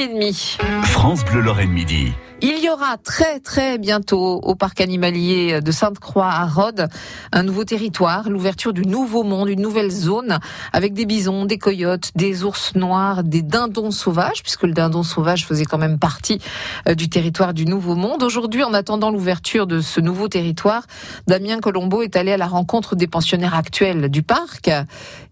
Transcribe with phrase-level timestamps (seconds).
[0.00, 0.58] midi et demi.
[0.84, 2.12] France Bleu Lorraine Midi.
[2.42, 6.88] Il y aura très très bientôt au parc animalier de Sainte-Croix à Rhodes
[7.32, 10.38] un nouveau territoire, l'ouverture du nouveau monde, une nouvelle zone
[10.72, 15.44] avec des bisons, des coyotes, des ours noirs, des dindons sauvages, puisque le dindon sauvage
[15.44, 16.40] faisait quand même partie
[16.88, 18.22] euh, du territoire du nouveau monde.
[18.22, 20.84] Aujourd'hui, en attendant l'ouverture de ce nouveau territoire,
[21.26, 24.70] Damien Colombo est allé à la rencontre des pensionnaires actuels du parc.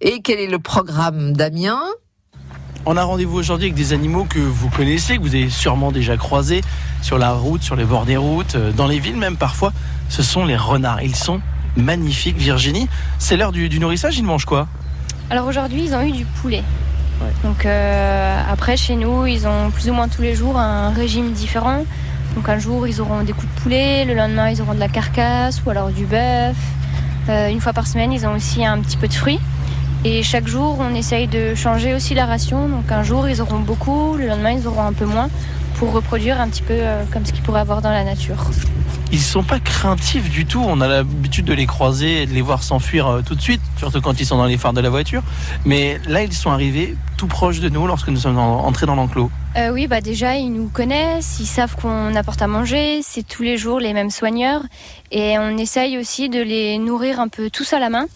[0.02, 1.80] Et quel est le programme, Damien?
[2.90, 6.16] On a rendez-vous aujourd'hui avec des animaux que vous connaissez, que vous avez sûrement déjà
[6.16, 6.62] croisés
[7.02, 9.74] sur la route, sur les bords des routes, euh, dans les villes même parfois.
[10.08, 11.02] Ce sont les renards.
[11.02, 11.42] Ils sont
[11.76, 12.88] magnifiques, Virginie.
[13.18, 14.68] C'est l'heure du, nourrissage, ils mangent quoi?
[15.28, 16.62] Alors aujourd'hui, ils ont eu du poulet.
[17.44, 21.32] Donc euh, après, chez nous, ils ont plus ou moins tous les jours un régime
[21.32, 21.84] différent.
[22.36, 24.88] Donc un jour, ils auront des coups de poulet, le lendemain, ils auront de la
[24.88, 26.56] carcasse ou alors du bœuf.
[27.28, 29.40] Euh, une fois par semaine, ils ont aussi un petit peu de fruits.
[30.04, 32.68] Et chaque jour, on essaye de changer aussi la ration.
[32.68, 35.28] Donc un jour, ils auront beaucoup, le lendemain, ils auront un peu moins
[35.78, 38.36] pour reproduire un petit peu euh, comme ce qu'ils pourraient avoir dans la nature.
[39.10, 40.62] Ils sont pas craintifs du tout.
[40.64, 43.60] On a l'habitude de les croiser et de les voir s'enfuir euh, tout de suite,
[43.76, 45.22] surtout quand ils sont dans les phares de la voiture.
[45.64, 49.30] Mais là, ils sont arrivés tout proches de nous lorsque nous sommes entrés dans l'enclos.
[49.56, 53.42] Euh, oui, bah déjà, ils nous connaissent, ils savent qu'on apporte à manger, c'est tous
[53.42, 54.62] les jours les mêmes soigneurs.
[55.10, 58.06] Et on essaye aussi de les nourrir un peu tous à la main.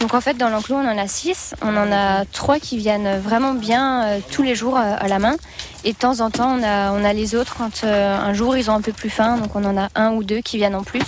[0.00, 1.54] Donc en fait, dans l'enclos, on en a six.
[1.62, 5.18] On en a trois qui viennent vraiment bien euh, tous les jours euh, à la
[5.18, 5.36] main.
[5.84, 8.82] Et de temps en temps, on a, les autres quand un jour ils ont un
[8.82, 9.38] peu plus faim.
[9.38, 11.06] Donc on en a un ou deux qui viennent en plus.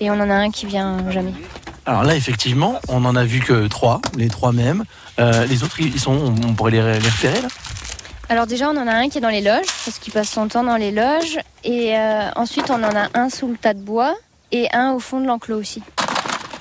[0.00, 1.32] Et on en a un qui vient jamais.
[1.84, 4.84] Alors là, effectivement, on en a vu que trois, les trois mêmes.
[5.18, 7.48] les autres, ils sont, on pourrait les, les repérer là?
[8.28, 10.48] Alors déjà, on en a un qui est dans les loges, parce qu'il passe son
[10.48, 11.38] temps dans les loges.
[11.64, 11.94] Et
[12.34, 14.14] ensuite, on en a un sous le tas de bois
[14.52, 15.82] et un au fond de l'enclos aussi.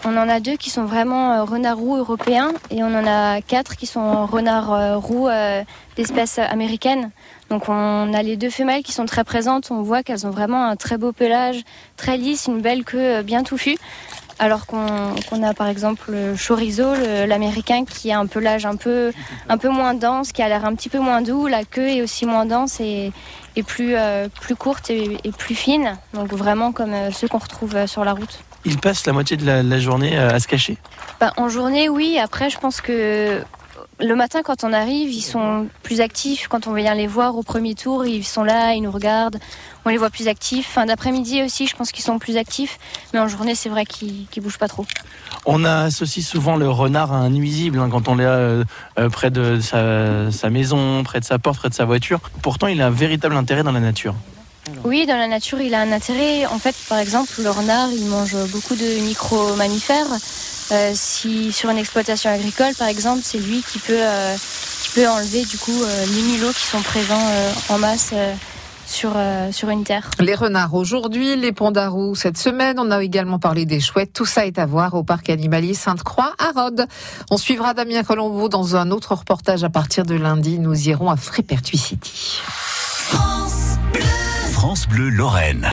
[0.08, 3.42] On en a deux qui sont vraiment euh, renards roux européens et on en a
[3.42, 5.64] quatre qui sont renards euh, roux euh,
[5.96, 7.10] d'espèce américaine.
[7.50, 9.72] Donc on a les deux femelles qui sont très présentes.
[9.72, 11.64] On voit qu'elles ont vraiment un très beau pelage,
[11.98, 13.78] très lisse, une belle queue bien touffue.
[14.38, 16.94] Alors qu'on a par exemple le chorizo,
[17.26, 19.12] l'américain, qui a un pelage un peu,
[19.48, 21.48] un peu moins dense, qui a l'air un petit peu moins doux.
[21.48, 23.14] La queue est aussi moins dense et,
[23.66, 23.96] plus,
[24.42, 25.98] plus courte et, et, plus fine.
[26.14, 29.80] Donc vraiment comme ceux qu'on retrouve sur la route ils passent la moitié de la,
[29.80, 30.78] journée euh, à se cacher?
[31.20, 32.18] Bah, En journée, oui.
[32.22, 33.42] Après, je pense que
[34.00, 36.48] le matin, quand on arrive, ils sont plus actifs.
[36.50, 39.38] Quand on vient les voir au premier tour, ils sont là, ils nous regardent.
[39.86, 40.68] On les voit plus actifs.
[40.68, 42.78] Fin d'après-midi aussi, je pense qu'ils sont plus actifs.
[43.14, 44.86] Mais en journée, c'est vrai qu'ils ne bougent pas trop.
[45.46, 48.64] On associe souvent le renard à un nuisible hein, quand on est euh,
[49.00, 52.20] euh, près de sa, sa, maison, près de sa porte, près de sa voiture.
[52.42, 54.16] Pourtant, il a un véritable intérêt dans la nature.
[54.84, 56.46] Oui, dans la nature, il a un intérêt.
[56.48, 60.08] En fait, par exemple, le renard, il mange beaucoup de micro-mammifères.
[60.72, 64.36] Euh, si sur une exploitation agricole, par exemple, c'est lui qui peut, euh,
[64.82, 67.32] qui peut enlever du coup euh, les mulots qui sont présents
[67.70, 68.14] en masse
[68.88, 69.14] sur,
[69.52, 70.10] sur une terre.
[70.20, 72.78] Les renards aujourd'hui, les pandarous cette semaine.
[72.80, 74.14] On a également parlé des chouettes.
[74.14, 76.88] Tout ça est à voir au parc animalier Sainte-Croix à Rhodes.
[77.30, 80.60] On suivra Damien Colombo dans un autre reportage à partir de lundi.
[80.60, 82.42] Nous irons à Frépertuis City.
[84.52, 85.64] France Bleu Lorraine.